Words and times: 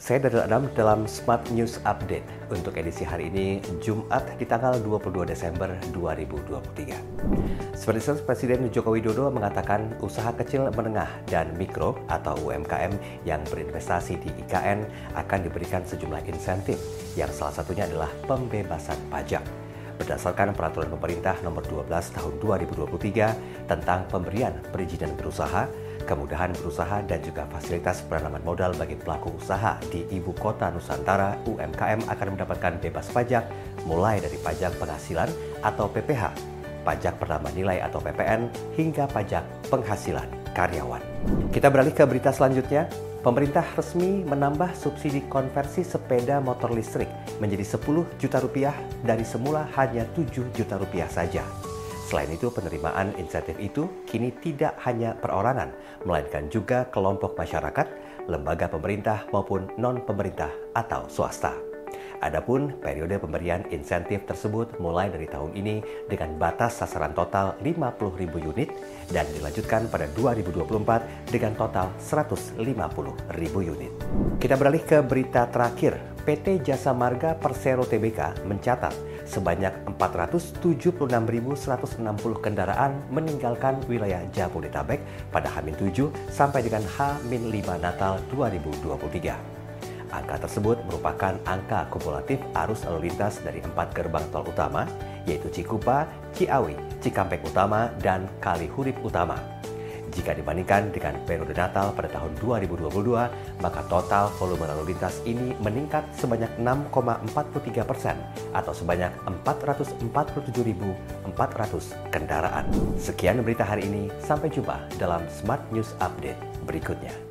Saya 0.00 0.16
Daniel 0.24 0.48
Adam 0.48 0.64
dalam 0.72 1.04
Smart 1.04 1.44
News 1.52 1.76
Update. 1.84 2.24
Untuk 2.48 2.72
edisi 2.80 3.04
hari 3.04 3.28
ini 3.28 3.60
Jumat 3.84 4.24
di 4.40 4.48
tanggal 4.48 4.80
22 4.80 5.28
Desember 5.28 5.76
2023. 5.92 7.76
Seperti 7.76 8.00
itu, 8.00 8.14
Presiden 8.24 8.64
Joko 8.72 8.96
Widodo 8.96 9.28
mengatakan 9.28 9.92
usaha 10.00 10.32
kecil 10.32 10.72
menengah 10.72 11.04
dan 11.28 11.52
mikro 11.60 12.00
atau 12.08 12.32
UMKM 12.40 12.96
yang 13.28 13.44
berinvestasi 13.52 14.16
di 14.24 14.32
IKN 14.40 14.88
akan 15.20 15.38
diberikan 15.44 15.84
sejumlah 15.84 16.24
insentif. 16.32 16.80
Yang 17.12 17.36
salah 17.36 17.60
satunya 17.60 17.84
adalah 17.84 18.08
pembebasan 18.24 18.96
pajak 19.12 19.44
berdasarkan 20.00 20.56
peraturan 20.56 20.88
pemerintah 20.96 21.36
nomor 21.44 21.60
12 21.68 22.16
tahun 22.16 22.34
2023 22.40 23.68
tentang 23.68 24.08
pemberian 24.08 24.56
perizinan 24.72 25.12
berusaha 25.20 25.68
kemudahan 26.10 26.50
berusaha 26.58 27.04
dan 27.04 27.22
juga 27.22 27.46
fasilitas 27.46 28.02
penanaman 28.10 28.42
modal 28.42 28.74
bagi 28.74 28.98
pelaku 28.98 29.36
usaha 29.38 29.76
di 29.94 30.02
ibu 30.10 30.34
kota 30.34 30.72
Nusantara, 30.74 31.38
UMKM 31.46 32.10
akan 32.10 32.26
mendapatkan 32.34 32.82
bebas 32.82 33.06
pajak 33.14 33.46
mulai 33.84 34.18
dari 34.18 34.34
pajak 34.42 34.74
penghasilan 34.80 35.30
atau 35.62 35.86
PPH, 35.86 36.34
pajak 36.82 37.14
penambah 37.22 37.52
nilai 37.54 37.78
atau 37.84 38.02
PPN, 38.02 38.50
hingga 38.74 39.06
pajak 39.06 39.46
penghasilan 39.70 40.26
karyawan. 40.50 41.02
Kita 41.54 41.70
beralih 41.70 41.94
ke 41.94 42.02
berita 42.02 42.34
selanjutnya. 42.34 43.09
Pemerintah 43.20 43.68
resmi 43.76 44.24
menambah 44.24 44.72
subsidi 44.72 45.20
konversi 45.28 45.84
sepeda 45.84 46.40
motor 46.40 46.72
listrik 46.72 47.04
menjadi 47.36 47.76
10 47.76 48.16
juta 48.16 48.40
rupiah 48.40 48.72
dari 49.04 49.28
semula 49.28 49.68
hanya 49.76 50.08
7 50.16 50.48
juta 50.56 50.80
rupiah 50.80 51.04
saja. 51.04 51.44
Selain 52.08 52.32
itu, 52.32 52.48
penerimaan 52.48 53.12
insentif 53.20 53.60
itu 53.60 53.92
kini 54.08 54.32
tidak 54.40 54.72
hanya 54.88 55.12
perorangan, 55.20 55.68
melainkan 56.08 56.48
juga 56.48 56.88
kelompok 56.88 57.36
masyarakat, 57.36 57.86
lembaga 58.24 58.72
pemerintah 58.72 59.28
maupun 59.36 59.68
non-pemerintah 59.76 60.50
atau 60.72 61.04
swasta. 61.12 61.69
Adapun 62.20 62.76
periode 62.84 63.16
pemberian 63.16 63.64
insentif 63.72 64.28
tersebut 64.28 64.76
mulai 64.76 65.08
dari 65.08 65.24
tahun 65.24 65.56
ini 65.56 65.80
dengan 66.04 66.36
batas 66.36 66.84
sasaran 66.84 67.16
total 67.16 67.56
50.000 67.64 68.28
unit 68.44 68.68
dan 69.08 69.24
dilanjutkan 69.32 69.88
pada 69.88 70.04
2024 70.12 71.32
dengan 71.32 71.56
total 71.56 71.88
150.000 71.96 72.60
unit. 73.64 73.92
Kita 74.36 74.54
beralih 74.60 74.84
ke 74.84 75.00
berita 75.00 75.48
terakhir. 75.48 75.96
PT 76.20 76.60
Jasa 76.60 76.92
Marga 76.92 77.32
Persero 77.32 77.88
Tbk 77.88 78.44
mencatat 78.44 78.92
sebanyak 79.24 79.72
476.160 79.96 80.84
kendaraan 82.44 83.00
meninggalkan 83.08 83.80
wilayah 83.88 84.20
Jabodetabek 84.28 85.00
pada 85.32 85.48
H-7 85.48 86.12
sampai 86.28 86.60
dengan 86.60 86.84
H-5 86.84 87.80
Natal 87.80 88.20
2023. 88.36 89.59
Angka 90.10 90.46
tersebut 90.46 90.82
merupakan 90.90 91.38
angka 91.46 91.86
kumulatif 91.90 92.42
arus 92.66 92.82
lalu 92.86 93.10
lintas 93.10 93.38
dari 93.42 93.62
empat 93.62 93.94
gerbang 93.94 94.26
tol 94.34 94.46
utama, 94.46 94.86
yaitu 95.26 95.50
Cikupa, 95.50 96.06
Ciawi, 96.34 96.74
Cikampek 96.98 97.46
Utama, 97.46 97.90
dan 98.02 98.26
Kalihurip 98.42 98.98
Utama. 99.06 99.38
Jika 100.10 100.34
dibandingkan 100.34 100.90
dengan 100.90 101.14
periode 101.22 101.54
Natal 101.54 101.94
pada 101.94 102.10
tahun 102.10 102.34
2022, 102.42 103.62
maka 103.62 103.80
total 103.86 104.26
volume 104.42 104.66
lalu 104.66 104.90
lintas 104.90 105.22
ini 105.22 105.54
meningkat 105.62 106.02
sebanyak 106.18 106.50
6,43 106.58 107.86
persen 107.86 108.18
atau 108.50 108.74
sebanyak 108.74 109.14
447.400 109.46 112.10
kendaraan. 112.10 112.66
Sekian 112.98 113.38
berita 113.46 113.62
hari 113.62 113.86
ini, 113.86 114.10
sampai 114.18 114.50
jumpa 114.50 114.82
dalam 114.98 115.22
Smart 115.30 115.62
News 115.70 115.94
Update 116.02 116.42
berikutnya. 116.66 117.29